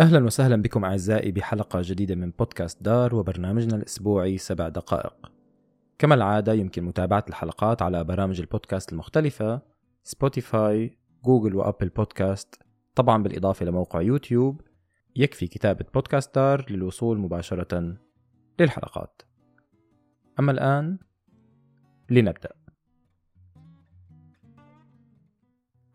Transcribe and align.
أهلا 0.00 0.24
وسهلا 0.24 0.62
بكم 0.62 0.84
أعزائي 0.84 1.32
بحلقة 1.32 1.80
جديدة 1.82 2.14
من 2.14 2.30
بودكاست 2.30 2.82
دار 2.82 3.14
وبرنامجنا 3.14 3.76
الأسبوعي 3.76 4.38
سبع 4.38 4.68
دقائق. 4.68 5.32
كما 5.98 6.14
العادة 6.14 6.52
يمكن 6.52 6.84
متابعة 6.84 7.24
الحلقات 7.28 7.82
على 7.82 8.04
برامج 8.04 8.40
البودكاست 8.40 8.92
المختلفة 8.92 9.62
سبوتيفاي 10.02 10.98
جوجل 11.24 11.54
وأبل 11.54 11.88
بودكاست 11.88 12.62
طبعا 12.94 13.22
بالإضافة 13.22 13.66
لموقع 13.66 14.00
يوتيوب. 14.00 14.60
يكفي 15.16 15.46
كتابة 15.46 15.84
بودكاست 15.94 16.34
دار 16.34 16.66
للوصول 16.70 17.18
مباشرة 17.18 17.96
للحلقات. 18.60 19.22
أما 20.38 20.52
الآن 20.52 20.98
لنبدأ. 22.10 22.52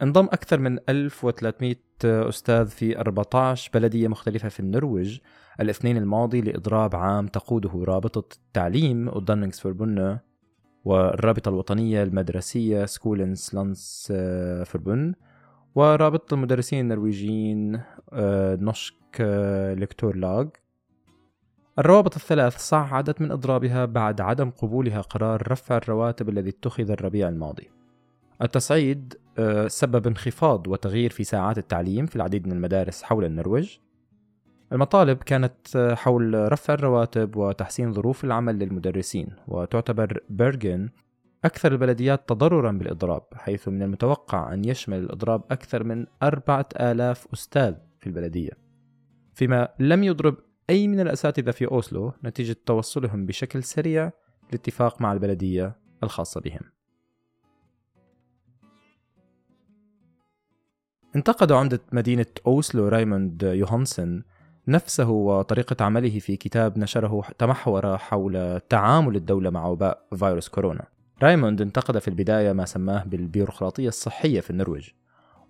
انضم 0.02 0.26
أكثر 0.26 0.60
من 0.60 0.80
1300 0.90 1.87
أستاذ 2.06 2.68
في 2.68 3.00
14 3.00 3.72
بلدية 3.74 4.08
مختلفة 4.08 4.50
في 4.50 4.60
النرويج 4.60 5.20
الاثنين 5.60 5.98
الماضي 5.98 6.42
لإضراب 6.42 6.96
عام 6.96 7.28
تقوده 7.28 7.72
رابطة 7.74 8.36
التعليم 8.36 9.08
Utdanningsforbundet 9.08 10.20
والرابطة 10.86 11.50
الوطنية 11.50 12.04
المدرسية 12.04 12.86
Skolenes 12.86 13.56
landsforbund 13.56 15.16
ورابطة 15.76 16.34
المدرسين 16.34 16.80
النرويجيين 16.80 17.82
Norsk 18.62 19.22
Lektorlag. 19.78 20.48
الروابط 21.80 22.16
الثلاث 22.16 22.58
صعدت 22.58 23.22
من 23.22 23.32
إضرابها 23.32 23.86
بعد 23.86 24.22
عدم 24.22 24.50
قبولها 24.50 25.02
قرار 25.02 25.52
رفع 25.52 25.78
الرواتب 25.78 26.30
الذي 26.30 26.50
اتخذ 26.50 26.92
الربيع 26.92 27.30
الماضي. 27.30 27.70
التصعيد 28.42 29.14
آه، 29.14 29.27
سبب 29.68 30.08
انخفاض 30.08 30.68
وتغيير 30.68 31.10
في 31.10 31.24
ساعات 31.24 31.58
التعليم 31.58 32.06
في 32.06 32.16
العديد 32.16 32.48
من 32.48 32.54
المدارس 32.54 33.04
حول 33.04 33.26
النرويج. 33.26 33.78
المطالب 34.74 35.18
كانت 35.18 35.94
حول 35.98 36.52
رفع 36.52 36.74
الرواتب 36.74 37.36
وتحسين 37.36 37.94
ظروف 37.94 38.24
العمل 38.24 38.60
للمدرسين 38.60 39.28
وتعتبر 39.48 40.20
بيرغن 40.30 40.90
أكثر 41.46 41.72
البلديات 41.72 42.30
تضررا 42.30 42.72
بالإضراب 42.72 43.24
حيث 43.36 43.68
من 43.68 43.82
المتوقع 43.82 44.54
أن 44.54 44.66
يشمل 44.66 44.98
الإضراب 44.98 45.44
أكثر 45.52 45.84
من 45.84 46.06
أربعة 46.24 46.66
آلاف 46.80 47.28
أستاذ 47.34 47.76
في 48.00 48.08
البلدية. 48.08 48.52
فيما 49.34 49.70
لم 49.80 50.04
يضرب 50.04 50.38
أي 50.70 50.88
من 50.88 51.00
الأساتذة 51.00 51.52
في 51.52 51.66
أوسلو 51.66 52.14
نتيجة 52.26 52.56
توصلهم 52.66 53.26
بشكل 53.26 53.64
سريع 53.64 54.12
لاتفاق 54.52 55.02
مع 55.02 55.14
البلدية 55.14 55.76
الخاصة 56.04 56.42
بهم. 56.42 56.77
انتقد 61.18 61.52
عمدة 61.52 61.80
مدينة 61.92 62.26
أوسلو 62.48 62.88
رايموند 62.88 63.44
يوهانسن 63.44 64.24
نفسه 64.68 65.10
وطريقة 65.10 65.86
عمله 65.86 66.20
في 66.20 66.36
كتاب 66.36 66.78
نشره 66.78 67.24
تمحور 67.38 67.98
حول 67.98 68.60
تعامل 68.70 69.16
الدولة 69.16 69.50
مع 69.50 69.66
وباء 69.66 70.08
فيروس 70.16 70.50
كورونا. 70.50 70.86
رايموند 71.24 71.62
انتقد 71.62 71.98
في 71.98 72.08
البداية 72.08 72.54
ما 72.54 72.66
سماه 72.66 73.04
بالبيروقراطية 73.04 73.88
الصحية 73.88 74.40
في 74.40 74.50
النرويج 74.50 74.90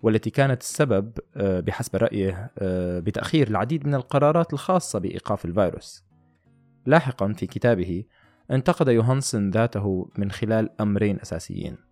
والتي 0.02 0.30
كانت 0.30 0.62
السبب 0.62 1.12
آه، 1.36 1.60
بحسب 1.60 1.96
رأيه 1.96 2.50
آه، 2.58 3.00
بتأخير 3.00 3.48
العديد 3.48 3.86
من 3.86 3.94
القرارات 3.94 4.52
الخاصة 4.52 4.98
بإيقاف 4.98 5.44
الفيروس. 5.44 6.04
لاحقا 6.86 7.32
في 7.32 7.46
كتابه 7.46 8.04
انتقد 8.50 8.88
يوهانسن 8.88 9.50
ذاته 9.50 10.10
من 10.18 10.30
خلال 10.30 10.80
أمرين 10.80 11.20
أساسيين. 11.20 11.87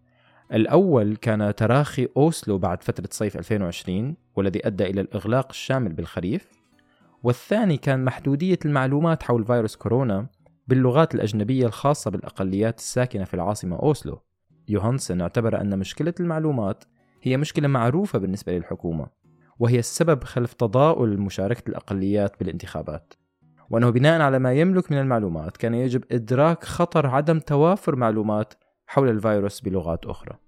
الأول 0.52 1.16
كان 1.16 1.55
تراخي 1.55 2.08
أوسلو 2.16 2.58
بعد 2.58 2.83
فترة 2.83 3.08
صيف 3.11 3.36
2020 3.36 4.16
والذي 4.36 4.66
أدى 4.66 4.84
إلى 4.84 5.00
الإغلاق 5.00 5.47
الشامل 5.50 5.92
بالخريف. 5.92 6.48
والثاني 7.22 7.76
كان 7.76 8.04
محدودية 8.04 8.59
المعلومات 8.65 9.22
حول 9.22 9.44
فيروس 9.44 9.76
كورونا 9.76 10.26
باللغات 10.69 11.15
الأجنبية 11.15 11.66
الخاصة 11.66 12.10
بالأقليات 12.10 12.78
الساكنة 12.78 13.25
في 13.25 13.34
العاصمة 13.34 13.76
أوسلو. 13.76 14.22
يوهانسن 14.69 15.20
اعتبر 15.20 15.60
أن 15.60 15.78
مشكلة 15.78 16.15
المعلومات 16.20 16.84
هي 17.22 17.37
مشكلة 17.37 17.69
معروفة 17.69 18.19
بالنسبة 18.19 18.53
للحكومة 18.56 19.06
وهي 19.59 19.78
السبب 19.78 20.25
خلف 20.25 20.53
تضاؤل 20.53 21.19
مشاركة 21.20 21.69
الأقليات 21.69 22.38
بالانتخابات. 22.41 23.15
وأنه 23.70 23.91
بناء 23.91 24.20
على 24.20 24.38
ما 24.38 24.53
يملك 24.53 24.93
من 24.93 24.99
المعلومات 24.99 25.56
كان 25.56 25.75
يجب 25.75 26.04
إدراك 26.12 26.65
خطر 26.65 27.06
عدم 27.06 27.38
توافر 27.38 27.97
معلومات 27.97 28.54
حول 28.86 29.08
الفيروس 29.08 29.60
بلغات 29.60 30.06
أخرى. 30.06 30.38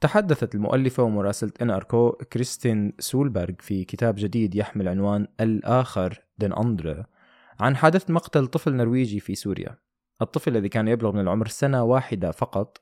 تحدثت 0.00 0.54
المؤلفة 0.54 1.02
ومراسلة 1.02 1.52
إن 1.62 1.70
أركو 1.70 2.10
كريستين 2.12 2.92
سولبرغ 2.98 3.54
في 3.58 3.84
كتاب 3.84 4.14
جديد 4.18 4.54
يحمل 4.54 4.88
عنوان 4.88 5.26
الآخر 5.40 6.24
دين 6.38 6.52
أندرا 6.52 7.06
عن 7.60 7.76
حادث 7.76 8.10
مقتل 8.10 8.46
طفل 8.46 8.76
نرويجي 8.76 9.20
في 9.20 9.34
سوريا 9.34 9.78
الطفل 10.22 10.56
الذي 10.56 10.68
كان 10.68 10.88
يبلغ 10.88 11.12
من 11.12 11.20
العمر 11.20 11.48
سنة 11.48 11.84
واحدة 11.84 12.30
فقط 12.30 12.78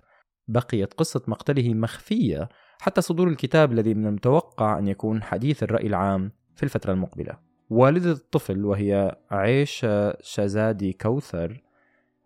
بقيت 0.48 0.94
قصة 0.94 1.22
مقتله 1.26 1.74
مخفية 1.74 2.48
حتى 2.80 3.00
صدور 3.00 3.28
الكتاب 3.28 3.72
الذي 3.72 3.94
من 3.94 4.06
المتوقع 4.06 4.78
أن 4.78 4.88
يكون 4.88 5.22
حديث 5.22 5.62
الرأي 5.62 5.86
العام 5.86 6.32
في 6.56 6.62
الفترة 6.62 6.92
المقبلة 6.92 7.47
والدة 7.70 8.12
الطفل 8.12 8.64
وهي 8.64 9.16
عيشة 9.30 10.16
شازادي 10.20 10.92
كوثر 10.92 11.62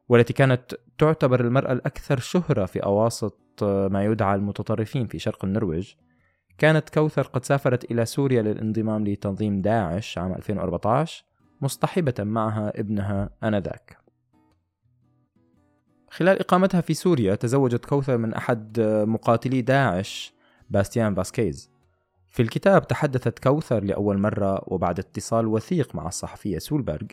والتي 0.08 0.32
كانت 0.32 0.74
تعتبر 0.98 1.40
المرأة 1.40 1.72
الأكثر 1.72 2.18
شهرة 2.18 2.66
في 2.66 2.84
أواسط 2.84 3.38
ما 3.62 4.04
يدعى 4.04 4.34
المتطرفين 4.34 5.06
في 5.06 5.18
شرق 5.18 5.44
النرويج. 5.44 5.92
كانت 6.58 6.88
كوثر 6.88 7.22
قد 7.22 7.44
سافرت 7.44 7.90
إلى 7.90 8.04
سوريا 8.04 8.42
للانضمام 8.42 9.06
لتنظيم 9.06 9.60
داعش 9.60 10.18
عام 10.18 10.32
2014 10.32 11.24
مصطحبة 11.60 12.14
معها 12.18 12.80
ابنها 12.80 13.30
آنذاك. 13.44 13.98
خلال 16.10 16.38
إقامتها 16.38 16.80
في 16.80 16.94
سوريا 16.94 17.34
تزوجت 17.34 17.84
كوثر 17.84 18.16
من 18.16 18.34
أحد 18.34 18.80
مقاتلي 19.06 19.62
داعش 19.62 20.34
باستيان 20.70 21.14
فاسكيز. 21.14 21.71
في 22.32 22.42
الكتاب 22.42 22.88
تحدثت 22.88 23.38
كوثر 23.38 23.84
لأول 23.84 24.18
مرة 24.18 24.62
وبعد 24.66 24.98
اتصال 24.98 25.46
وثيق 25.46 25.94
مع 25.94 26.06
الصحفية 26.08 26.58
سولبرغ 26.58 27.06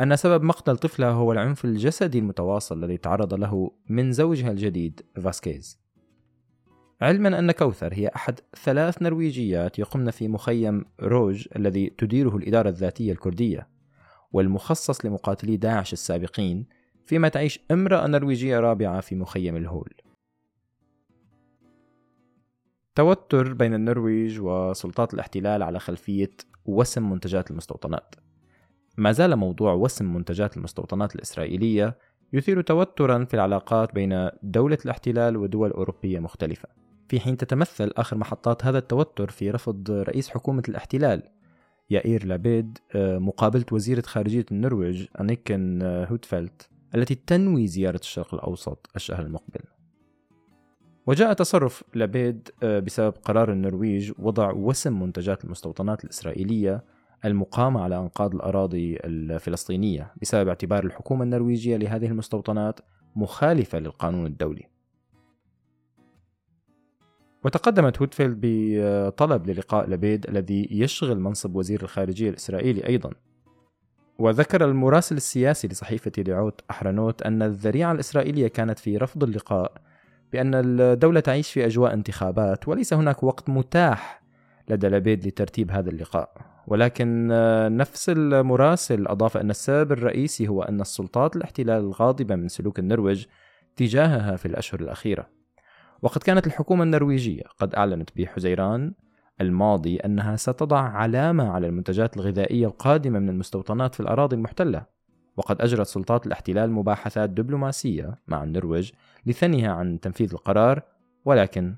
أن 0.00 0.16
سبب 0.16 0.42
مقتل 0.42 0.76
طفلها 0.76 1.10
هو 1.10 1.32
العنف 1.32 1.64
الجسدي 1.64 2.18
المتواصل 2.18 2.84
الذي 2.84 2.96
تعرض 2.96 3.34
له 3.34 3.70
من 3.88 4.12
زوجها 4.12 4.50
الجديد 4.50 5.00
فاسكيز. 5.22 5.80
علما 7.00 7.38
أن 7.38 7.52
كوثر 7.52 7.94
هي 7.94 8.08
أحد 8.16 8.40
ثلاث 8.64 9.02
نرويجيات 9.02 9.78
يقمن 9.78 10.10
في 10.10 10.28
مخيم 10.28 10.84
روج 11.00 11.48
الذي 11.56 11.90
تديره 11.90 12.36
الإدارة 12.36 12.68
الذاتية 12.68 13.12
الكردية 13.12 13.68
والمخصص 14.32 15.04
لمقاتلي 15.04 15.56
داعش 15.56 15.92
السابقين 15.92 16.66
فيما 17.06 17.28
تعيش 17.28 17.60
امرأة 17.70 18.06
نرويجية 18.06 18.60
رابعة 18.60 19.00
في 19.00 19.14
مخيم 19.14 19.56
الهول. 19.56 20.03
توتر 22.94 23.52
بين 23.52 23.74
النرويج 23.74 24.40
وسلطات 24.40 25.14
الاحتلال 25.14 25.62
على 25.62 25.78
خلفية 25.78 26.30
وسم 26.66 27.10
منتجات 27.10 27.50
المستوطنات. 27.50 28.14
ما 28.96 29.12
زال 29.12 29.36
موضوع 29.36 29.72
وسم 29.72 30.14
منتجات 30.14 30.56
المستوطنات 30.56 31.14
الإسرائيلية 31.14 31.98
يثير 32.32 32.60
توترا 32.60 33.24
في 33.24 33.34
العلاقات 33.34 33.94
بين 33.94 34.28
دولة 34.42 34.78
الاحتلال 34.84 35.36
ودول 35.36 35.70
أوروبية 35.70 36.18
مختلفة. 36.18 36.68
في 37.08 37.20
حين 37.20 37.36
تتمثل 37.36 37.92
آخر 37.96 38.16
محطات 38.16 38.64
هذا 38.64 38.78
التوتر 38.78 39.30
في 39.30 39.50
رفض 39.50 39.90
رئيس 39.90 40.28
حكومة 40.28 40.62
الاحتلال 40.68 41.22
يائير 41.90 42.26
لابيد 42.26 42.78
مقابلة 42.94 43.64
وزيرة 43.72 44.02
خارجية 44.02 44.46
النرويج 44.52 45.06
أنيكن 45.20 45.82
هوتفلت 45.82 46.68
التي 46.94 47.14
تنوي 47.14 47.66
زيارة 47.66 48.00
الشرق 48.00 48.34
الأوسط 48.34 48.90
الشهر 48.96 49.26
المقبل. 49.26 49.60
وجاء 51.06 51.32
تصرف 51.32 51.84
لابيد 51.94 52.48
آه، 52.62 52.80
بسبب 52.80 53.14
قرار 53.24 53.52
النرويج 53.52 54.12
وضع 54.18 54.52
وسم 54.52 55.02
منتجات 55.02 55.44
المستوطنات 55.44 56.04
الإسرائيلية 56.04 56.84
المقامة 57.24 57.80
على 57.80 57.98
أنقاض 57.98 58.34
الأراضي 58.34 58.96
الفلسطينية 58.96 60.12
بسبب 60.22 60.48
اعتبار 60.48 60.84
الحكومة 60.84 61.24
النرويجية 61.24 61.76
لهذه 61.76 62.06
المستوطنات 62.06 62.80
مخالفة 63.16 63.78
للقانون 63.78 64.26
الدولي. 64.26 64.68
وتقدمت 67.44 67.98
هوتفيلد 67.98 68.38
بطلب 68.42 69.46
للقاء 69.46 69.90
لبيد 69.90 70.26
الذي 70.28 70.68
يشغل 70.70 71.20
منصب 71.20 71.56
وزير 71.56 71.82
الخارجية 71.82 72.30
الإسرائيلي 72.30 72.86
أيضا. 72.86 73.10
وذكر 74.18 74.64
المراسل 74.64 75.16
السياسي 75.16 75.68
لصحيفة 75.68 76.10
دعوت 76.22 76.60
أحرنوت 76.70 77.22
أن 77.22 77.42
الذريعة 77.42 77.92
الإسرائيلية 77.92 78.48
كانت 78.48 78.78
في 78.78 78.96
رفض 78.96 79.24
اللقاء 79.24 79.72
بأن 80.34 80.54
الدولة 80.54 81.20
تعيش 81.20 81.52
في 81.52 81.66
أجواء 81.66 81.94
انتخابات 81.94 82.68
وليس 82.68 82.94
هناك 82.94 83.22
وقت 83.22 83.48
متاح 83.48 84.22
لدى 84.68 84.88
لبيد 84.88 85.26
لترتيب 85.26 85.70
هذا 85.70 85.90
اللقاء. 85.90 86.32
ولكن 86.66 87.28
نفس 87.76 88.10
المراسل 88.10 89.06
أضاف 89.06 89.36
أن 89.36 89.50
السبب 89.50 89.92
الرئيسي 89.92 90.48
هو 90.48 90.62
أن 90.62 90.80
السلطات 90.80 91.36
الاحتلال 91.36 91.80
الغاضبة 91.80 92.34
من 92.36 92.48
سلوك 92.48 92.78
النرويج 92.78 93.24
تجاهها 93.76 94.36
في 94.36 94.46
الأشهر 94.46 94.80
الأخيرة. 94.80 95.26
وقد 96.02 96.22
كانت 96.22 96.46
الحكومة 96.46 96.82
النرويجية 96.82 97.42
قد 97.58 97.74
أعلنت 97.74 98.10
بحزيران 98.16 98.92
الماضي 99.40 99.96
أنها 99.96 100.36
ستضع 100.36 100.80
علامة 100.80 101.52
على 101.52 101.66
المنتجات 101.66 102.16
الغذائية 102.16 102.66
القادمة 102.66 103.18
من 103.18 103.28
المستوطنات 103.28 103.94
في 103.94 104.00
الأراضي 104.00 104.36
المحتلة. 104.36 104.93
وقد 105.36 105.60
أجرت 105.60 105.86
سلطات 105.86 106.26
الاحتلال 106.26 106.70
مباحثات 106.70 107.30
دبلوماسية 107.30 108.18
مع 108.26 108.42
النرويج 108.42 108.90
لثنيها 109.26 109.72
عن 109.72 110.00
تنفيذ 110.00 110.32
القرار 110.32 110.82
ولكن 111.24 111.76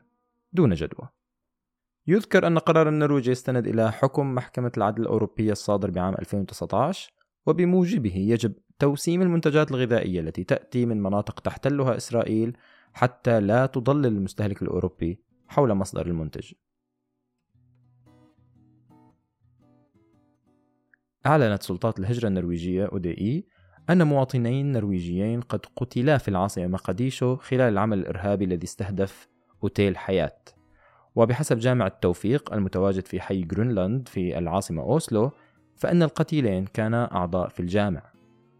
دون 0.52 0.74
جدوى. 0.74 1.08
يذكر 2.06 2.46
أن 2.46 2.58
قرار 2.58 2.88
النرويج 2.88 3.28
يستند 3.28 3.66
إلى 3.66 3.92
حكم 3.92 4.34
محكمة 4.34 4.72
العدل 4.76 5.02
الأوروبية 5.02 5.52
الصادر 5.52 5.90
بعام 5.90 6.14
2019 6.14 7.12
وبموجبه 7.46 8.16
يجب 8.16 8.52
توسيم 8.78 9.22
المنتجات 9.22 9.70
الغذائية 9.70 10.20
التي 10.20 10.44
تأتي 10.44 10.86
من 10.86 11.02
مناطق 11.02 11.40
تحتلها 11.40 11.96
إسرائيل 11.96 12.56
حتى 12.92 13.40
لا 13.40 13.66
تضلل 13.66 14.06
المستهلك 14.06 14.62
الأوروبي 14.62 15.20
حول 15.48 15.74
مصدر 15.74 16.06
المنتج. 16.06 16.52
أعلنت 21.26 21.62
سلطات 21.62 21.98
الهجرة 21.98 22.28
النرويجية 22.28 22.86
UDI 22.86 23.46
أن 23.90 24.06
مواطنين 24.06 24.72
نرويجيين 24.72 25.40
قد 25.40 25.60
قتلا 25.76 26.18
في 26.18 26.28
العاصمة 26.28 26.66
مقديشو 26.66 27.36
خلال 27.36 27.72
العمل 27.72 27.98
الإرهابي 27.98 28.44
الذي 28.44 28.64
استهدف 28.64 29.28
أوتيل 29.62 29.96
حياة 29.96 30.38
وبحسب 31.16 31.58
جامع 31.58 31.86
التوفيق 31.86 32.52
المتواجد 32.52 33.06
في 33.06 33.20
حي 33.20 33.42
جرينلاند 33.42 34.08
في 34.08 34.38
العاصمة 34.38 34.82
أوسلو 34.82 35.30
فإن 35.76 36.02
القتيلين 36.02 36.64
كانا 36.64 37.14
أعضاء 37.14 37.48
في 37.48 37.60
الجامع. 37.60 38.02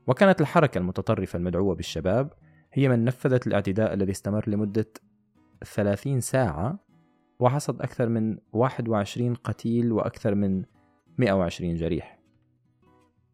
وكانت 0.07 0.41
الحركة 0.41 0.79
المتطرفة 0.79 1.37
المدعوة 1.37 1.75
بالشباب 1.75 2.33
هي 2.73 2.89
من 2.89 3.05
نفذت 3.05 3.47
الاعتداء 3.47 3.95
الذي 3.95 4.13
استمر 4.13 4.45
لمدة 4.49 4.87
30 5.75 6.21
ساعة 6.21 6.79
وحصد 7.39 7.83
أكثر 7.83 8.09
من 8.09 8.39
21 8.53 9.35
قتيل 9.35 9.93
وأكثر 9.93 10.35
من 10.35 10.63
120 11.19 11.75
جريح. 11.75 12.16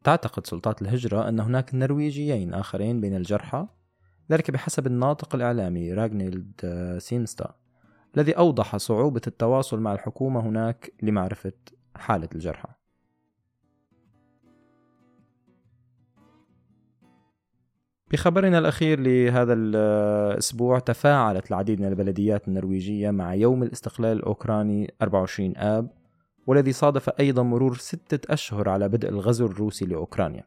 تعتقد 0.04 0.46
سلطات 0.46 0.82
الهجرة 0.82 1.28
أن 1.28 1.40
هناك 1.40 1.74
نرويجيين 1.74 2.54
آخرين 2.54 3.00
بين 3.00 3.16
الجرحى 3.16 3.66
ذلك 4.32 4.50
بحسب 4.50 4.86
الناطق 4.86 5.34
الإعلامي 5.34 5.92
راغنيلد 5.92 6.52
سيمستا 6.98 7.54
الذي 8.16 8.32
أوضح 8.32 8.76
صعوبة 8.76 9.20
التواصل 9.26 9.80
مع 9.80 9.92
الحكومة 9.92 10.40
هناك 10.40 10.92
لمعرفة 11.02 11.52
حالة 11.96 12.28
الجرحى. 12.34 12.68
بخبرنا 18.12 18.58
الأخير 18.58 19.00
لهذا 19.00 19.52
الأسبوع 19.52 20.78
تفاعلت 20.78 21.50
العديد 21.50 21.80
من 21.80 21.88
البلديات 21.88 22.48
النرويجية 22.48 23.10
مع 23.10 23.34
يوم 23.34 23.62
الاستقلال 23.62 24.16
الأوكراني 24.16 24.94
24 25.02 25.56
آب. 25.56 26.01
والذي 26.46 26.72
صادف 26.72 27.08
أيضا 27.20 27.42
مرور 27.42 27.76
ستة 27.76 28.32
أشهر 28.32 28.68
على 28.68 28.88
بدء 28.88 29.08
الغزو 29.08 29.46
الروسي 29.46 29.84
لأوكرانيا. 29.84 30.44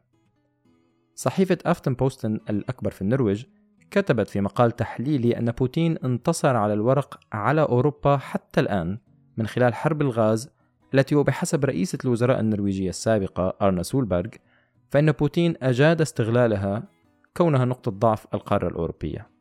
صحيفة 1.14 1.58
أفتن 1.66 1.94
بوستن 1.94 2.40
الأكبر 2.50 2.90
في 2.90 3.02
النرويج 3.02 3.44
كتبت 3.90 4.28
في 4.28 4.40
مقال 4.40 4.70
تحليلي 4.70 5.38
أن 5.38 5.50
بوتين 5.50 5.98
انتصر 6.04 6.56
على 6.56 6.72
الورق 6.72 7.20
على 7.32 7.62
أوروبا 7.62 8.16
حتى 8.16 8.60
الآن 8.60 8.98
من 9.36 9.46
خلال 9.46 9.74
حرب 9.74 10.02
الغاز 10.02 10.50
التي 10.94 11.14
وبحسب 11.14 11.64
رئيسة 11.64 11.98
الوزراء 12.04 12.40
النرويجية 12.40 12.88
السابقة 12.88 13.56
أرنا 13.62 13.82
سولبرغ 13.82 14.30
فإن 14.90 15.12
بوتين 15.12 15.54
أجاد 15.62 16.00
استغلالها 16.00 16.82
كونها 17.36 17.64
نقطة 17.64 17.90
ضعف 17.90 18.26
القارة 18.34 18.68
الأوروبية. 18.68 19.35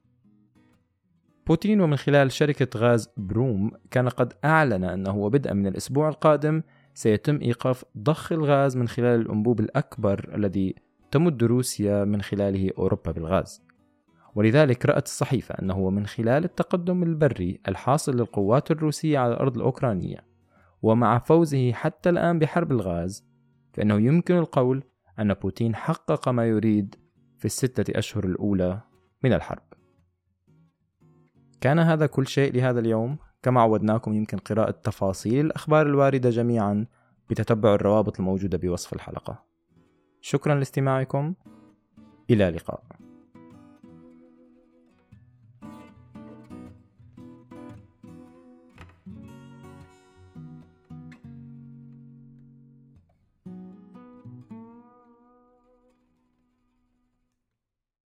بوتين 1.47 1.81
ومن 1.81 1.97
خلال 1.97 2.31
شركة 2.31 2.79
غازبروم 2.79 3.71
كان 3.91 4.09
قد 4.09 4.33
أعلن 4.45 4.83
أنه 4.83 5.17
وبدءا 5.17 5.53
من 5.53 5.67
الأسبوع 5.67 6.09
القادم 6.09 6.61
سيتم 6.93 7.39
إيقاف 7.41 7.85
ضخ 7.97 8.31
الغاز 8.31 8.77
من 8.77 8.87
خلال 8.87 9.21
الأنبوب 9.21 9.59
الأكبر 9.59 10.35
الذي 10.35 10.75
تمد 11.11 11.43
روسيا 11.43 12.05
من 12.05 12.21
خلاله 12.21 12.71
أوروبا 12.77 13.11
بالغاز. 13.11 13.63
ولذلك 14.35 14.85
رأت 14.85 15.05
الصحيفة 15.05 15.55
أنه 15.55 15.89
من 15.89 16.05
خلال 16.05 16.43
التقدم 16.43 17.03
البري 17.03 17.59
الحاصل 17.67 18.15
للقوات 18.15 18.71
الروسية 18.71 19.19
على 19.19 19.33
الأرض 19.33 19.55
الأوكرانية 19.55 20.25
ومع 20.81 21.19
فوزه 21.19 21.71
حتى 21.71 22.09
الآن 22.09 22.39
بحرب 22.39 22.71
الغاز 22.71 23.25
فإنه 23.73 23.95
يمكن 23.95 24.35
القول 24.35 24.83
أن 25.19 25.33
بوتين 25.33 25.75
حقق 25.75 26.29
ما 26.29 26.45
يريد 26.45 26.95
في 27.37 27.45
الستة 27.45 27.99
أشهر 27.99 28.25
الأولى 28.25 28.81
من 29.23 29.33
الحرب. 29.33 29.74
كان 31.65 31.79
هذا 31.79 32.05
كل 32.05 32.27
شيء 32.27 32.53
لهذا 32.53 32.79
اليوم. 32.79 33.17
كما 33.43 33.61
عودناكم 33.61 34.13
يمكن 34.13 34.37
قراءة 34.37 34.71
تفاصيل 34.71 35.45
الأخبار 35.45 35.87
الواردة 35.87 36.29
جميعا 36.29 36.85
بتتبع 37.29 37.73
الروابط 37.73 38.19
الموجودة 38.19 38.57
بوصف 38.57 38.93
الحلقة. 38.93 39.43
شكرا 40.21 40.55
لاستماعكم. 40.55 41.33
إلى 42.29 42.49
اللقاء. 42.49 42.83